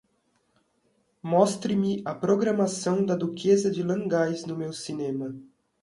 [1.21, 5.35] mostre-me a programação da Duquesa de Langeais no meu cinema